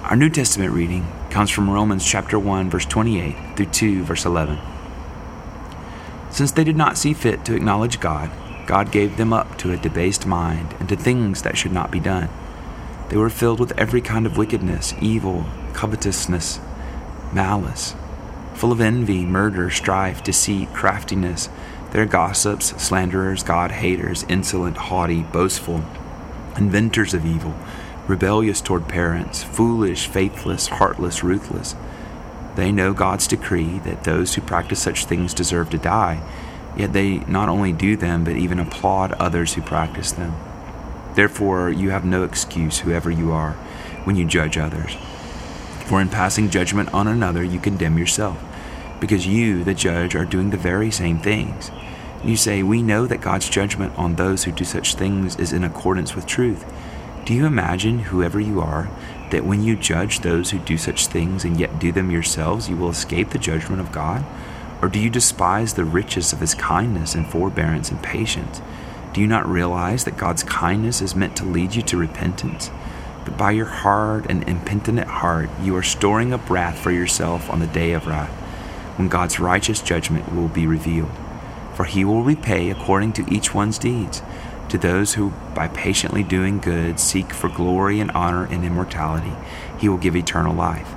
Our 0.04 0.16
New 0.16 0.30
Testament 0.30 0.72
reading 0.72 1.06
comes 1.30 1.50
from 1.50 1.70
Romans 1.70 2.06
chapter 2.06 2.40
1 2.40 2.70
verse 2.70 2.86
28 2.86 3.58
through 3.58 3.66
2 3.66 4.04
verse 4.04 4.24
11. 4.24 4.58
Since 6.30 6.54
they 6.54 6.64
did 6.64 6.78
not 6.78 6.98
see 6.98 7.14
fit 7.14 7.44
to 7.44 7.56
acknowledge 7.56 8.00
God, 8.00 8.32
God 8.70 8.92
gave 8.92 9.18
them 9.18 9.34
up 9.34 9.58
to 9.58 9.72
a 9.72 9.78
debased 9.78 10.28
mind 10.28 10.76
and 10.80 10.88
to 10.90 10.96
things 10.96 11.42
that 11.42 11.58
should 11.58 11.72
not 11.72 11.90
be 11.90 12.00
done. 12.00 12.30
They 13.10 13.18
were 13.18 13.32
filled 13.32 13.60
with 13.60 13.76
every 13.80 14.00
kind 14.00 14.28
of 14.28 14.38
wickedness, 14.38 14.94
evil, 15.02 15.48
covetousness, 15.74 16.60
malice, 17.34 17.96
full 18.54 18.72
of 18.72 18.80
envy, 18.80 19.26
murder, 19.26 19.72
strife, 19.72 20.24
deceit, 20.24 20.72
craftiness. 20.72 21.50
They're 21.90 22.06
gossips, 22.06 22.80
slanderers, 22.80 23.42
God 23.42 23.72
haters, 23.72 24.24
insolent, 24.30 24.78
haughty, 24.78 25.24
boastful, 25.24 25.84
inventors 26.56 27.16
of 27.16 27.26
evil, 27.26 27.56
rebellious 28.08 28.62
toward 28.62 28.88
parents, 28.88 29.42
foolish, 29.42 30.06
faithless, 30.06 30.68
heartless, 30.68 31.24
ruthless. 31.24 31.76
They 32.54 32.72
know 32.72 32.94
God's 32.94 33.26
decree 33.26 33.80
that 33.80 34.04
those 34.04 34.36
who 34.36 34.42
practice 34.42 34.80
such 34.80 35.06
things 35.06 35.34
deserve 35.34 35.72
to 35.72 35.80
die 35.80 36.22
Yet 36.78 36.94
they 36.94 37.20
not 37.20 37.50
only 37.50 37.74
do 37.74 37.96
them, 37.96 38.24
but 38.24 38.36
even 38.36 38.60
applaud 38.60 39.14
others 39.14 39.54
who 39.54 39.62
practice 39.62 40.12
them. 40.12 40.34
Therefore, 41.16 41.70
you 41.70 41.90
have 41.90 42.06
no 42.06 42.24
excuse, 42.24 42.80
whoever 42.80 43.12
you 43.12 43.32
are, 43.32 43.54
when 44.04 44.16
you 44.16 44.26
judge 44.26 44.58
others. 44.58 44.96
For 45.86 46.00
in 46.00 46.10
passing 46.10 46.50
judgment 46.50 46.94
on 46.94 47.08
another, 47.08 47.44
you 47.44 47.60
condemn 47.60 47.98
yourself, 47.98 48.42
because 49.00 49.28
you, 49.28 49.64
the 49.64 49.74
judge, 49.74 50.16
are 50.16 50.26
doing 50.26 50.52
the 50.52 50.58
very 50.58 50.92
same 50.92 51.20
things. 51.20 51.72
You 52.24 52.36
say, 52.36 52.64
We 52.64 52.82
know 52.82 53.08
that 53.08 53.22
God's 53.22 53.50
judgment 53.50 53.98
on 53.98 54.16
those 54.16 54.44
who 54.44 54.52
do 54.52 54.66
such 54.66 54.96
things 54.96 55.36
is 55.38 55.54
in 55.54 55.64
accordance 55.64 56.16
with 56.16 56.26
truth. 56.26 56.66
Do 57.26 57.34
you 57.34 57.46
imagine, 57.46 58.00
whoever 58.00 58.40
you 58.40 58.62
are, 58.62 58.90
that 59.32 59.46
when 59.46 59.64
you 59.64 59.76
judge 59.76 60.20
those 60.20 60.52
who 60.52 60.60
do 60.60 60.78
such 60.78 61.08
things 61.08 61.44
and 61.44 61.60
yet 61.60 61.80
do 61.80 61.92
them 61.92 62.12
yourselves, 62.12 62.70
you 62.70 62.76
will 62.76 62.90
escape 62.90 63.30
the 63.30 63.38
judgment 63.38 63.82
of 63.82 63.92
God? 63.92 64.26
Or 64.82 64.88
do 64.88 65.00
you 65.00 65.10
despise 65.10 65.74
the 65.74 65.84
riches 65.84 66.32
of 66.32 66.40
his 66.40 66.56
kindness 66.56 67.16
and 67.16 67.28
forbearance 67.28 67.92
and 67.92 68.02
patience? 68.02 68.62
Do 69.14 69.22
you 69.22 69.28
not 69.28 69.50
realize 69.50 70.06
that 70.06 70.18
God's 70.18 70.44
kindness 70.44 71.02
is 71.02 71.16
meant 71.16 71.36
to 71.38 71.44
lead 71.44 71.76
you 71.76 71.82
to 71.84 71.98
repentance? 71.98 72.70
But 73.26 73.38
by 73.38 73.52
your 73.52 73.66
hard 73.66 74.30
and 74.30 74.48
impenitent 74.48 75.08
heart, 75.08 75.50
you 75.62 75.76
are 75.76 75.84
storing 75.84 76.34
up 76.34 76.50
wrath 76.50 76.80
for 76.80 76.92
yourself 76.92 77.50
on 77.50 77.60
the 77.60 77.68
day 77.68 77.92
of 77.92 78.08
wrath, 78.08 78.32
when 78.98 79.10
God's 79.10 79.40
righteous 79.40 79.82
judgment 79.82 80.34
will 80.34 80.48
be 80.48 80.66
revealed. 80.66 81.12
For 81.74 81.86
he 81.86 82.06
will 82.06 82.24
repay 82.24 82.70
according 82.70 83.14
to 83.14 83.34
each 83.34 83.54
one's 83.54 83.80
deeds. 83.80 84.22
To 84.70 84.78
those 84.78 85.16
who, 85.16 85.32
by 85.56 85.68
patiently 85.68 86.24
doing 86.24 86.60
good, 86.60 87.00
seek 87.00 87.34
for 87.34 87.50
glory 87.50 88.00
and 88.00 88.12
honor 88.12 88.46
and 88.46 88.64
immortality, 88.64 89.34
he 89.80 89.90
will 89.90 89.98
give 89.98 90.16
eternal 90.16 90.54
life. 90.54 90.88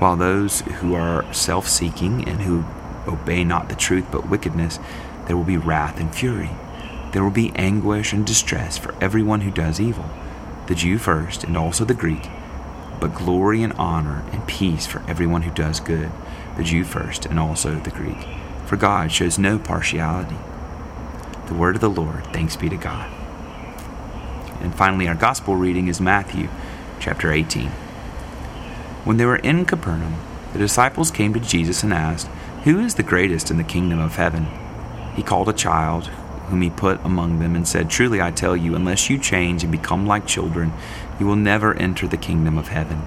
While 0.00 0.16
those 0.16 0.60
who 0.60 0.94
are 0.94 1.30
self 1.32 1.68
seeking 1.68 2.26
and 2.26 2.40
who 2.42 2.64
obey 3.08 3.44
not 3.44 3.68
the 3.68 3.74
truth 3.74 4.06
but 4.10 4.28
wickedness, 4.28 4.78
there 5.26 5.36
will 5.36 5.44
be 5.44 5.56
wrath 5.56 5.98
and 5.98 6.14
fury. 6.14 6.50
There 7.12 7.24
will 7.24 7.30
be 7.30 7.52
anguish 7.56 8.12
and 8.12 8.26
distress 8.26 8.76
for 8.76 8.94
everyone 9.02 9.40
who 9.40 9.50
does 9.50 9.80
evil, 9.80 10.08
the 10.66 10.74
Jew 10.74 10.98
first 10.98 11.44
and 11.44 11.56
also 11.56 11.84
the 11.84 11.94
Greek, 11.94 12.28
but 13.00 13.14
glory 13.14 13.62
and 13.62 13.72
honor 13.74 14.24
and 14.32 14.46
peace 14.46 14.86
for 14.86 15.02
everyone 15.08 15.42
who 15.42 15.50
does 15.50 15.80
good, 15.80 16.10
the 16.56 16.64
Jew 16.64 16.84
first 16.84 17.24
and 17.26 17.38
also 17.38 17.76
the 17.76 17.90
Greek. 17.90 18.26
For 18.66 18.76
God 18.76 19.10
shows 19.10 19.38
no 19.38 19.58
partiality. 19.58 20.36
The 21.46 21.54
word 21.54 21.76
of 21.76 21.80
the 21.80 21.88
Lord, 21.88 22.24
thanks 22.26 22.56
be 22.56 22.68
to 22.68 22.76
God. 22.76 23.10
And 24.60 24.74
finally, 24.74 25.08
our 25.08 25.14
gospel 25.14 25.56
reading 25.56 25.88
is 25.88 26.00
Matthew 26.00 26.48
chapter 27.00 27.32
18. 27.32 27.68
When 29.04 29.16
they 29.16 29.24
were 29.24 29.36
in 29.36 29.64
Capernaum, 29.64 30.16
the 30.52 30.58
disciples 30.58 31.10
came 31.10 31.32
to 31.32 31.40
Jesus 31.40 31.82
and 31.82 31.94
asked, 31.94 32.28
who 32.64 32.80
is 32.80 32.96
the 32.96 33.02
greatest 33.04 33.50
in 33.50 33.56
the 33.56 33.64
kingdom 33.64 34.00
of 34.00 34.16
heaven? 34.16 34.48
He 35.14 35.22
called 35.22 35.48
a 35.48 35.52
child, 35.52 36.08
whom 36.48 36.62
he 36.62 36.70
put 36.70 37.04
among 37.04 37.38
them, 37.38 37.54
and 37.54 37.66
said, 37.66 37.88
Truly 37.88 38.20
I 38.20 38.32
tell 38.32 38.56
you, 38.56 38.74
unless 38.74 39.08
you 39.08 39.16
change 39.16 39.62
and 39.62 39.70
become 39.70 40.06
like 40.06 40.26
children, 40.26 40.72
you 41.20 41.26
will 41.26 41.36
never 41.36 41.74
enter 41.74 42.08
the 42.08 42.16
kingdom 42.16 42.58
of 42.58 42.68
heaven. 42.68 43.02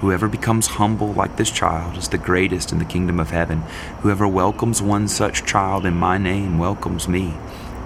Whoever 0.00 0.28
becomes 0.28 0.68
humble 0.68 1.12
like 1.12 1.36
this 1.36 1.50
child 1.50 1.98
is 1.98 2.08
the 2.08 2.18
greatest 2.18 2.72
in 2.72 2.78
the 2.78 2.84
kingdom 2.84 3.20
of 3.20 3.30
heaven. 3.30 3.62
Whoever 4.00 4.26
welcomes 4.26 4.80
one 4.80 5.08
such 5.08 5.44
child 5.44 5.84
in 5.84 5.94
my 5.94 6.16
name 6.16 6.56
welcomes 6.56 7.08
me. 7.08 7.34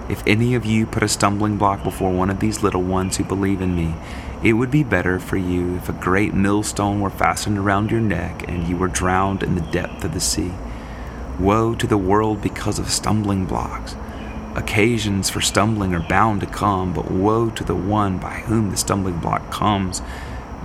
If 0.08 0.22
any 0.26 0.54
of 0.54 0.64
you 0.64 0.86
put 0.86 1.02
a 1.02 1.08
stumbling 1.08 1.56
block 1.56 1.82
before 1.82 2.12
one 2.12 2.30
of 2.30 2.38
these 2.38 2.62
little 2.62 2.82
ones 2.82 3.16
who 3.16 3.24
believe 3.24 3.60
in 3.60 3.74
me, 3.74 3.94
it 4.42 4.52
would 4.52 4.70
be 4.70 4.84
better 4.84 5.18
for 5.18 5.36
you 5.36 5.76
if 5.76 5.88
a 5.88 5.94
great 5.94 6.34
millstone 6.34 7.00
were 7.00 7.10
fastened 7.10 7.58
around 7.58 7.90
your 7.90 8.00
neck 8.00 8.46
and 8.46 8.68
you 8.68 8.76
were 8.76 8.88
drowned 8.88 9.42
in 9.42 9.54
the 9.54 9.60
depth 9.72 10.04
of 10.04 10.12
the 10.12 10.20
sea. 10.20 10.52
Woe 11.38 11.74
to 11.74 11.86
the 11.86 11.98
world 11.98 12.42
because 12.42 12.78
of 12.78 12.90
stumbling 12.90 13.46
blocks. 13.46 13.96
Occasions 14.54 15.30
for 15.30 15.40
stumbling 15.40 15.94
are 15.94 16.06
bound 16.08 16.40
to 16.40 16.46
come, 16.46 16.92
but 16.92 17.10
woe 17.10 17.48
to 17.50 17.64
the 17.64 17.74
one 17.74 18.18
by 18.18 18.40
whom 18.40 18.70
the 18.70 18.76
stumbling 18.76 19.18
block 19.18 19.50
comes. 19.50 20.02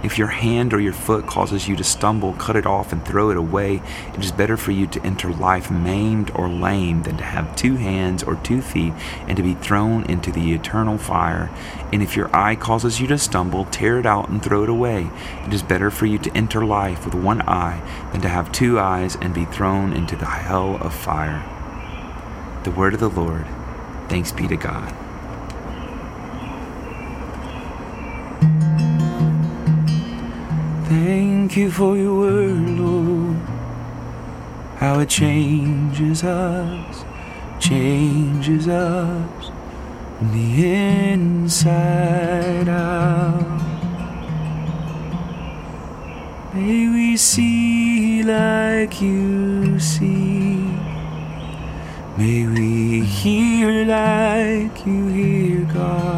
If 0.08 0.18
your 0.18 0.30
hand 0.30 0.74
or 0.74 0.80
your 0.80 0.94
foot 0.94 1.28
causes 1.28 1.68
you 1.68 1.76
to 1.76 1.84
stumble, 1.84 2.32
cut 2.32 2.56
it 2.56 2.66
off 2.66 2.94
and 2.94 3.06
throw 3.06 3.30
it 3.30 3.36
away. 3.36 3.82
It 4.14 4.24
is 4.24 4.32
better 4.32 4.56
for 4.56 4.72
you 4.72 4.88
to 4.88 5.06
enter 5.06 5.34
life 5.34 5.70
maimed 5.70 6.32
or 6.34 6.48
lame 6.48 7.04
than 7.04 7.18
to 7.18 7.26
have 7.26 7.58
two 7.58 7.76
hands 7.76 8.24
or 8.24 8.36
two 8.36 8.62
feet 8.62 8.94
and 9.28 9.36
to 9.36 9.44
be 9.44 9.56
thrown 9.56 10.06
into 10.06 10.32
the 10.32 10.54
eternal 10.54 10.98
fire. 10.98 11.52
And 11.92 12.02
if 12.02 12.16
your 12.16 12.34
eye 12.34 12.56
causes 12.56 13.02
you 13.02 13.08
to 13.08 13.18
stumble, 13.18 13.66
tear 13.66 14.00
it 14.00 14.06
out 14.06 14.30
and 14.30 14.42
throw 14.42 14.64
it 14.64 14.70
away. 14.70 15.12
It 15.46 15.54
is 15.54 15.62
better 15.62 15.92
for 15.92 16.06
you 16.06 16.18
to 16.20 16.32
enter 16.32 16.64
life 16.64 17.04
with 17.04 17.14
one 17.14 17.42
eye 17.42 17.82
than 18.14 18.22
to 18.22 18.30
have 18.30 18.54
two 18.54 18.80
eyes 18.80 19.18
and 19.18 19.34
be 19.34 19.44
thrown 19.44 19.92
into 19.92 20.16
the 20.16 20.26
hell 20.26 20.78
of 20.78 20.94
fire. 20.94 21.44
The 22.64 22.72
word 22.72 22.94
of 22.94 23.02
the 23.02 23.10
Lord. 23.10 23.46
Thanks 24.08 24.32
be 24.32 24.48
to 24.48 24.56
God. 24.56 25.07
Thank 30.88 31.58
you 31.58 31.70
for 31.70 31.98
your 31.98 32.18
word, 32.18 32.70
Lord. 32.80 33.38
how 34.78 35.00
it 35.00 35.10
changes 35.10 36.24
us, 36.24 37.04
changes 37.60 38.68
us 38.68 39.52
from 40.20 40.32
the 40.34 40.68
inside 41.12 42.70
out. 42.70 43.58
May 46.54 46.88
we 46.90 47.18
see 47.18 48.22
like 48.22 49.02
you 49.02 49.80
see. 49.80 50.58
May 52.18 52.46
we 52.48 53.02
hear 53.02 53.84
like 53.86 54.86
you 54.86 55.08
hear 55.08 55.74
God. 55.74 56.17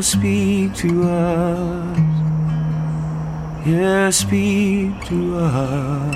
Speak 0.00 0.74
to 0.76 1.02
us. 1.08 1.98
Yeah, 3.66 4.10
speak 4.10 5.04
to 5.06 5.36
us. 5.38 6.14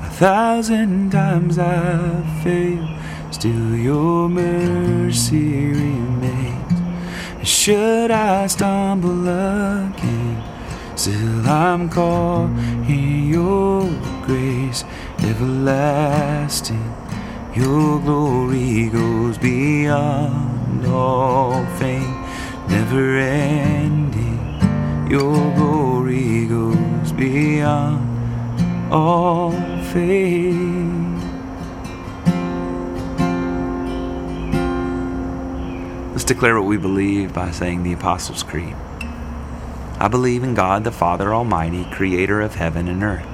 A 0.00 0.10
thousand 0.12 1.12
times 1.12 1.58
I've 1.58 2.42
failed, 2.42 2.88
still 3.30 3.76
your 3.76 4.28
mercy 4.30 5.66
remains. 5.66 7.48
Should 7.48 8.10
I 8.10 8.46
stumble 8.46 9.28
again, 9.28 10.42
still 10.96 11.46
I'm 11.46 11.90
caught 11.90 12.50
in 12.88 13.28
your 13.28 13.82
grace 14.24 14.84
everlasting. 15.24 16.94
Your 17.54 18.00
glory 18.00 18.88
goes 18.90 19.38
beyond 19.38 20.86
all 20.86 21.64
fame, 21.76 22.22
never 22.68 23.16
ending. 23.16 24.40
Your 25.10 25.54
glory 25.54 26.46
goes 26.46 27.12
beyond 27.12 28.92
all 28.92 29.52
fame. 29.92 31.20
Let's 36.12 36.24
declare 36.24 36.54
what 36.60 36.66
we 36.66 36.76
believe 36.76 37.32
by 37.32 37.50
saying 37.50 37.82
the 37.82 37.92
Apostles' 37.92 38.42
Creed. 38.42 38.74
I 39.98 40.08
believe 40.08 40.42
in 40.42 40.54
God 40.54 40.84
the 40.84 40.92
Father 40.92 41.34
Almighty, 41.34 41.84
creator 41.92 42.40
of 42.40 42.56
heaven 42.56 42.88
and 42.88 43.02
earth. 43.02 43.33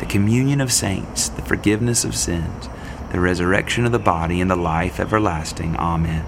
the 0.00 0.06
communion 0.06 0.62
of 0.62 0.72
saints, 0.72 1.28
the 1.28 1.42
forgiveness 1.42 2.04
of 2.04 2.16
sins, 2.16 2.70
the 3.12 3.20
resurrection 3.20 3.84
of 3.84 3.92
the 3.92 3.98
body, 3.98 4.40
and 4.40 4.50
the 4.50 4.56
life 4.56 4.98
everlasting. 4.98 5.76
Amen. 5.76 6.24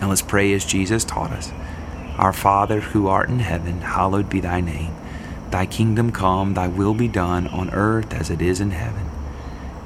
Now 0.00 0.10
let's 0.10 0.22
pray 0.22 0.52
as 0.52 0.64
Jesus 0.64 1.04
taught 1.04 1.32
us. 1.32 1.50
Our 2.16 2.32
Father, 2.32 2.80
who 2.80 3.08
art 3.08 3.28
in 3.28 3.40
heaven, 3.40 3.80
hallowed 3.80 4.30
be 4.30 4.38
thy 4.38 4.60
name. 4.60 4.94
Thy 5.50 5.66
kingdom 5.66 6.12
come, 6.12 6.54
thy 6.54 6.68
will 6.68 6.94
be 6.94 7.08
done 7.08 7.48
on 7.48 7.70
earth 7.70 8.14
as 8.14 8.30
it 8.30 8.40
is 8.40 8.60
in 8.60 8.70
heaven. 8.70 9.10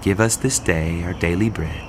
Give 0.02 0.20
us 0.20 0.36
this 0.36 0.58
day 0.58 1.02
our 1.04 1.14
daily 1.14 1.48
bread, 1.48 1.82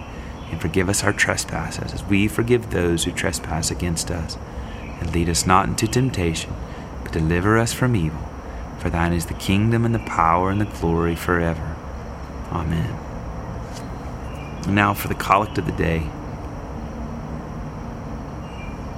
and 0.52 0.62
forgive 0.62 0.88
us 0.88 1.04
our 1.04 1.12
trespasses 1.12 1.91
as 1.91 2.06
we 2.06 2.30
forgive 2.30 2.69
those 2.69 3.04
who 3.04 3.12
trespass 3.12 3.71
against 3.71 4.10
us. 4.10 4.38
And 5.02 5.13
lead 5.13 5.28
us 5.28 5.45
not 5.45 5.67
into 5.67 5.86
temptation, 5.86 6.54
but 7.04 7.12
deliver 7.12 7.58
us 7.58 7.73
from 7.73 7.93
evil. 7.93 8.29
For 8.80 8.89
thine 8.89 9.13
is 9.13 9.26
the 9.26 9.34
kingdom 9.34 9.86
and 9.86 9.94
the 9.94 10.00
power 10.00 10.50
and 10.50 10.60
the 10.62 10.65
glory 10.65 11.15
forever. 11.15 11.76
Amen. 12.52 12.98
Now 14.68 14.94
for 14.94 15.08
the 15.08 15.15
collect 15.15 15.58
of 15.58 15.65
the 15.65 15.72
day. 15.72 16.10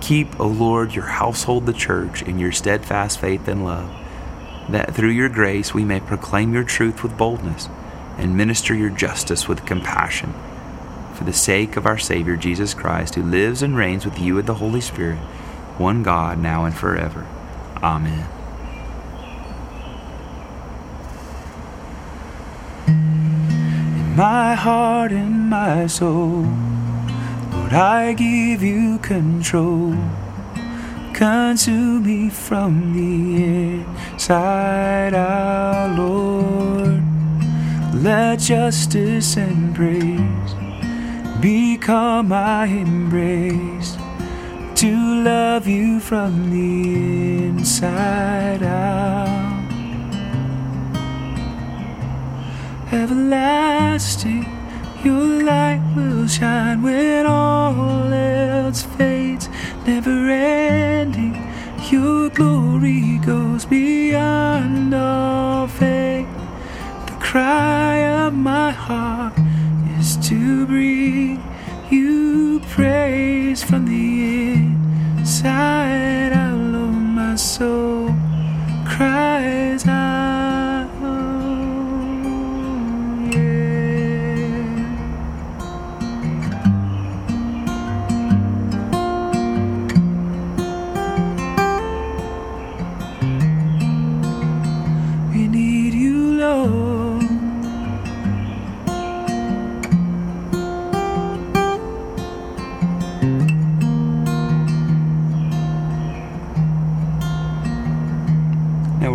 Keep, 0.02 0.40
O 0.40 0.48
Lord, 0.48 0.94
your 0.94 1.06
household, 1.06 1.66
the 1.66 1.74
church, 1.74 2.22
in 2.22 2.40
your 2.40 2.52
steadfast 2.52 3.20
faith 3.20 3.48
and 3.48 3.64
love, 3.64 3.90
that 4.70 4.94
through 4.94 5.10
your 5.10 5.30
grace 5.30 5.74
we 5.74 5.84
may 5.84 6.00
proclaim 6.00 6.54
your 6.54 6.64
truth 6.64 7.04
with 7.04 7.18
boldness 7.18 7.70
and 8.18 8.38
minister 8.38 8.76
your 8.76 8.90
justice 8.90 9.48
with 9.48 9.66
compassion. 9.66 10.34
For 11.14 11.24
the 11.24 11.34
sake 11.34 11.78
of 11.78 11.86
our 11.86 11.98
Savior 11.98 12.36
Jesus 12.36 12.74
Christ, 12.74 13.16
who 13.16 13.24
lives 13.24 13.62
and 13.62 13.78
reigns 13.78 14.06
with 14.06 14.20
you 14.20 14.38
in 14.40 14.46
the 14.46 14.56
Holy 14.56 14.82
Spirit, 14.82 15.20
one 15.78 16.04
God, 16.04 16.40
now 16.40 16.66
and 16.66 16.76
forever. 16.76 17.26
Amen. 17.82 18.28
My 24.16 24.56
heart 24.56 25.12
and 25.12 25.50
my 25.50 25.88
soul, 25.88 26.46
Lord, 27.52 27.74
I 27.74 28.14
give 28.14 28.62
you 28.62 29.00
control. 29.00 29.96
Consume 31.14 32.04
me 32.04 32.30
from 32.30 32.94
the 32.94 33.84
inside 34.14 35.14
out, 35.14 35.98
Lord. 35.98 37.04
Let 37.94 38.40
justice 38.40 39.38
and 39.38 39.76
praise 39.76 40.54
become 41.40 42.30
my 42.30 42.66
embrace. 42.66 43.98
To 44.76 45.24
love 45.24 45.68
you 45.68 46.00
from 46.00 46.50
the 46.50 47.46
inside 47.46 48.64
out. 48.64 48.91
Everlasting. 52.92 54.46
Your 55.04 55.44
light 55.44 55.82
will 55.96 56.28
shine 56.28 56.82
when 56.84 57.26
all 57.26 58.14
else 58.14 58.84
fades, 58.84 59.50
never 59.88 60.30
ending. 60.30 61.36
Your 61.90 62.30
glory 62.30 63.18
goes 63.26 63.66
beyond 63.66 64.94
all 64.94 65.68
faith. 65.68 66.28
The 67.08 67.18
cry 67.20 67.98
of 68.26 68.34
my 68.34 68.72
heart 68.72 69.34
is 70.00 70.18
to 70.30 70.66
bring 70.68 71.42
you 71.90 72.62
praise 72.70 73.64
from 73.64 73.86
the 73.86 74.54
inside 75.20 76.32
out. 76.34 76.58
Lord, 76.58 76.94
my 76.94 77.36
soul 77.36 77.91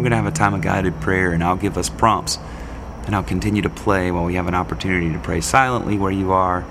going 0.08 0.12
to 0.12 0.22
have 0.22 0.32
a 0.32 0.36
time 0.36 0.54
of 0.54 0.60
guided 0.60 1.00
prayer, 1.00 1.32
and 1.32 1.42
I'll 1.42 1.56
give 1.56 1.76
us 1.76 1.88
prompts, 1.88 2.38
and 3.06 3.16
I'll 3.16 3.24
continue 3.24 3.60
to 3.62 3.68
play 3.68 4.12
while 4.12 4.24
we 4.24 4.36
have 4.36 4.46
an 4.46 4.54
opportunity 4.54 5.12
to 5.12 5.18
pray 5.18 5.40
silently 5.40 5.98
where 5.98 6.12
you 6.12 6.30
are. 6.30 6.62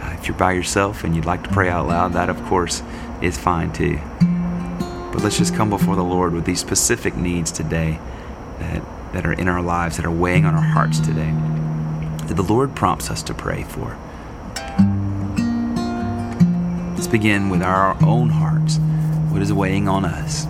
Uh, 0.00 0.16
if 0.18 0.26
you're 0.26 0.36
by 0.36 0.50
yourself 0.50 1.04
and 1.04 1.14
you'd 1.14 1.24
like 1.24 1.44
to 1.44 1.50
pray 1.50 1.68
out 1.68 1.86
loud, 1.86 2.14
that 2.14 2.28
of 2.28 2.42
course 2.46 2.82
is 3.22 3.38
fine 3.38 3.72
too. 3.72 4.00
But 5.12 5.22
let's 5.22 5.38
just 5.38 5.54
come 5.54 5.70
before 5.70 5.94
the 5.94 6.02
Lord 6.02 6.32
with 6.32 6.46
these 6.46 6.58
specific 6.58 7.14
needs 7.14 7.52
today 7.52 8.00
that, 8.58 8.82
that 9.12 9.24
are 9.24 9.34
in 9.34 9.46
our 9.46 9.62
lives, 9.62 9.96
that 9.96 10.04
are 10.04 10.10
weighing 10.10 10.44
on 10.44 10.56
our 10.56 10.60
hearts 10.60 10.98
today, 10.98 11.30
that 12.26 12.34
the 12.34 12.42
Lord 12.42 12.74
prompts 12.74 13.08
us 13.08 13.22
to 13.22 13.34
pray 13.34 13.62
for. 13.62 13.96
Let's 16.94 17.06
begin 17.06 17.50
with 17.50 17.62
our 17.62 17.96
own 18.02 18.30
hearts. 18.30 18.78
What 19.30 19.42
is 19.42 19.52
weighing 19.52 19.86
on 19.86 20.04
us? 20.04 20.48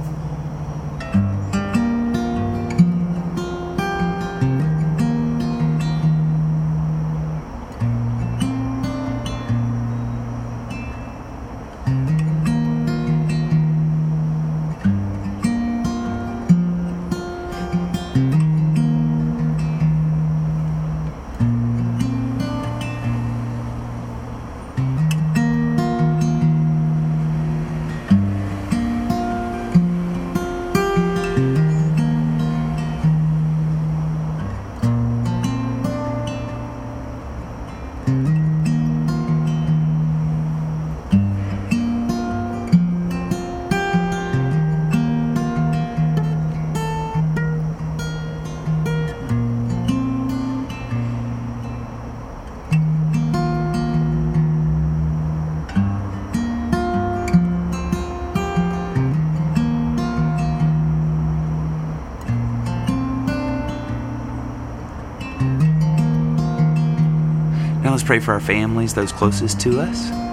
Let's 67.90 68.05
pray 68.05 68.20
for 68.20 68.33
our 68.33 68.40
families, 68.40 68.94
those 68.94 69.11
closest 69.11 69.61
to 69.62 69.81
us. 69.81 70.30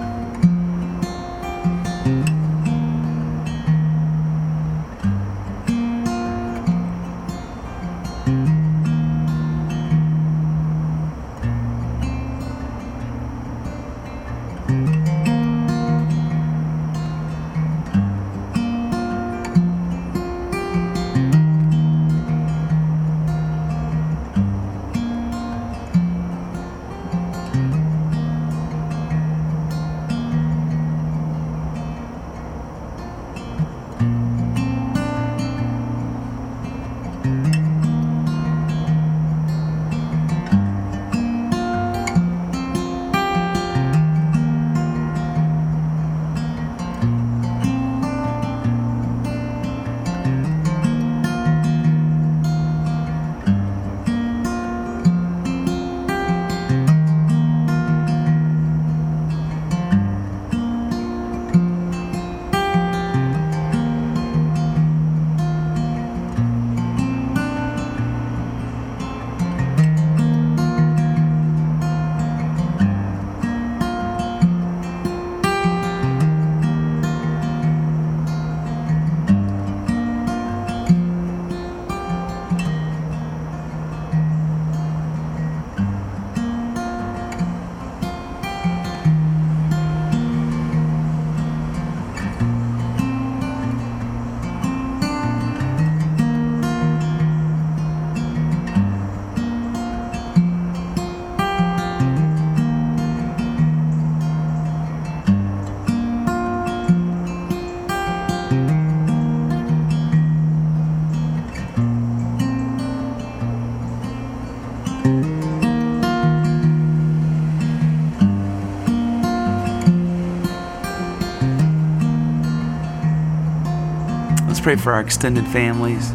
Pray 124.68 124.76
for 124.76 124.92
our 124.92 125.00
extended 125.00 125.46
families. 125.46 126.12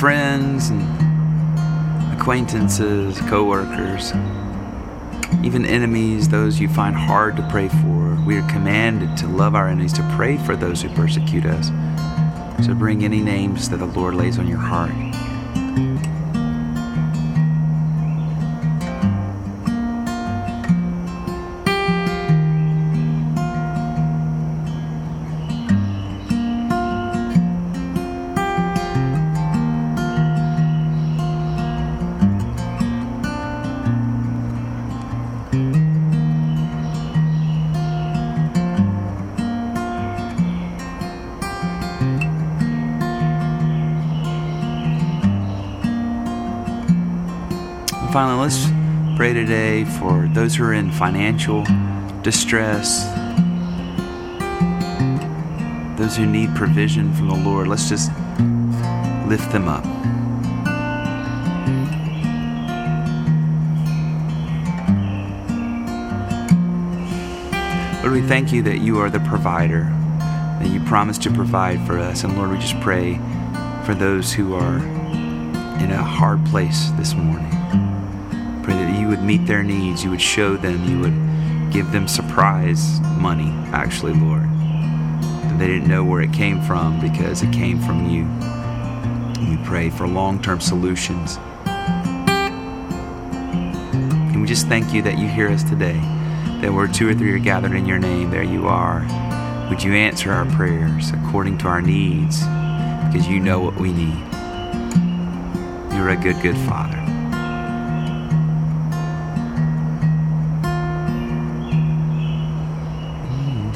Friends 0.00 0.70
and 0.70 0.80
acquaintances, 2.18 3.20
coworkers, 3.28 4.12
even 5.44 5.66
enemies, 5.66 6.26
those 6.26 6.58
you 6.58 6.70
find 6.70 6.96
hard 6.96 7.36
to 7.36 7.46
pray 7.50 7.68
for, 7.68 8.18
we 8.24 8.34
are 8.38 8.48
commanded 8.48 9.14
to 9.14 9.26
love 9.26 9.54
our 9.54 9.68
enemies, 9.68 9.92
to 9.92 10.02
pray 10.16 10.38
for 10.38 10.56
those 10.56 10.80
who 10.80 10.88
persecute 10.94 11.44
us. 11.44 11.66
So 12.64 12.72
bring 12.72 13.04
any 13.04 13.20
names 13.20 13.68
that 13.68 13.76
the 13.76 13.84
Lord 13.84 14.14
lays 14.14 14.38
on 14.38 14.48
your 14.48 14.56
heart. 14.56 14.90
Pray 49.84 49.98
for 49.98 50.28
those 50.28 50.56
who 50.56 50.64
are 50.64 50.72
in 50.72 50.90
financial 50.90 51.64
distress, 52.22 53.04
those 55.98 56.16
who 56.16 56.26
need 56.26 56.54
provision 56.54 57.12
from 57.14 57.28
the 57.28 57.34
Lord. 57.34 57.68
Let's 57.68 57.88
just 57.88 58.10
lift 59.28 59.50
them 59.52 59.68
up. 59.68 59.84
Lord, 68.02 68.14
we 68.14 68.26
thank 68.26 68.52
you 68.52 68.62
that 68.62 68.78
you 68.78 68.98
are 68.98 69.10
the 69.10 69.20
provider, 69.20 69.84
that 70.60 70.68
you 70.68 70.80
promise 70.84 71.18
to 71.18 71.30
provide 71.30 71.86
for 71.86 71.98
us. 71.98 72.24
And 72.24 72.36
Lord, 72.36 72.50
we 72.50 72.58
just 72.58 72.80
pray 72.80 73.20
for 73.84 73.94
those 73.94 74.32
who 74.32 74.54
are 74.54 74.78
in 75.82 75.90
a 75.90 76.02
hard 76.02 76.44
place 76.46 76.90
this 76.92 77.14
morning. 77.14 77.59
Would 79.10 79.24
meet 79.24 79.44
their 79.44 79.64
needs, 79.64 80.04
you 80.04 80.10
would 80.10 80.22
show 80.22 80.56
them, 80.56 80.84
you 80.84 81.00
would 81.00 81.72
give 81.72 81.90
them 81.90 82.06
surprise 82.06 83.00
money, 83.18 83.50
actually, 83.72 84.12
Lord. 84.12 84.44
And 84.44 85.60
they 85.60 85.66
didn't 85.66 85.88
know 85.88 86.04
where 86.04 86.20
it 86.20 86.32
came 86.32 86.62
from 86.62 87.00
because 87.00 87.42
it 87.42 87.52
came 87.52 87.80
from 87.80 88.08
you. 88.08 88.24
We 89.50 89.56
pray 89.64 89.90
for 89.90 90.06
long 90.06 90.40
term 90.40 90.60
solutions. 90.60 91.40
And 94.30 94.40
we 94.40 94.46
just 94.46 94.68
thank 94.68 94.94
you 94.94 95.02
that 95.02 95.18
you 95.18 95.26
hear 95.26 95.48
us 95.48 95.64
today, 95.64 95.98
that 96.60 96.72
where 96.72 96.86
two 96.86 97.08
or 97.08 97.14
three 97.14 97.32
are 97.32 97.38
gathered 97.40 97.74
in 97.74 97.86
your 97.86 97.98
name, 97.98 98.30
there 98.30 98.44
you 98.44 98.68
are. 98.68 99.00
Would 99.70 99.82
you 99.82 99.92
answer 99.92 100.30
our 100.30 100.46
prayers 100.46 101.10
according 101.10 101.58
to 101.58 101.66
our 101.66 101.82
needs 101.82 102.42
because 103.08 103.26
you 103.26 103.40
know 103.40 103.58
what 103.58 103.74
we 103.74 103.92
need? 103.92 104.24
You're 105.96 106.10
a 106.10 106.16
good, 106.16 106.40
good 106.40 106.56
Father. 106.68 106.99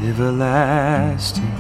Everlasting. 0.09 1.53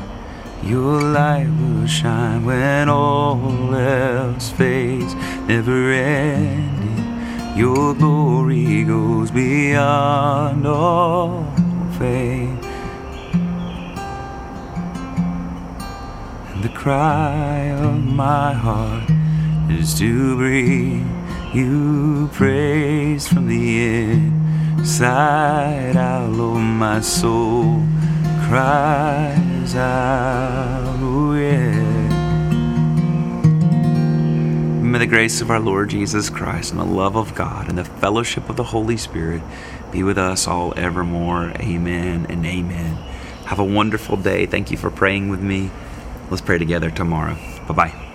Your 0.62 1.00
light 1.00 1.48
will 1.60 1.86
shine 1.86 2.44
when 2.44 2.88
all 2.88 3.74
else 3.74 4.50
fades, 4.50 5.14
never 5.46 5.92
ending. 5.92 7.56
Your 7.56 7.94
glory 7.94 8.84
goes 8.84 9.30
beyond 9.30 10.66
all 10.66 11.44
fame. 11.98 12.58
And 16.52 16.64
the 16.64 16.72
cry 16.74 17.70
of 17.70 18.02
my 18.04 18.52
heart 18.52 19.10
is 19.70 19.98
to 19.98 20.36
breathe 20.36 21.06
you 21.54 22.28
praise 22.32 23.28
from 23.28 23.46
the 23.46 24.10
inside 24.80 25.96
out. 25.96 26.34
Oh, 26.36 26.58
my 26.58 27.00
soul 27.00 27.84
cries 28.48 29.74
out, 29.74 30.96
oh, 31.00 31.34
yeah. 31.34 31.94
May 34.82 34.98
the 34.98 35.06
grace 35.06 35.40
of 35.40 35.50
our 35.50 35.60
Lord 35.60 35.90
Jesus 35.90 36.30
Christ 36.30 36.70
and 36.70 36.80
the 36.80 36.84
love 36.84 37.16
of 37.16 37.34
God 37.34 37.68
and 37.68 37.78
the 37.78 37.84
fellowship 37.84 38.48
of 38.48 38.56
the 38.56 38.64
Holy 38.64 38.96
Spirit 38.96 39.42
be 39.90 40.02
with 40.02 40.18
us 40.18 40.46
all 40.46 40.72
evermore. 40.76 41.52
Amen 41.58 42.26
and 42.28 42.44
amen. 42.44 42.94
Have 43.46 43.58
a 43.58 43.64
wonderful 43.64 44.16
day. 44.16 44.46
Thank 44.46 44.70
you 44.70 44.76
for 44.76 44.90
praying 44.90 45.30
with 45.30 45.40
me. 45.40 45.70
Let's 46.30 46.42
pray 46.42 46.58
together 46.58 46.90
tomorrow. 46.90 47.36
Bye 47.66 47.74
bye. 47.74 48.13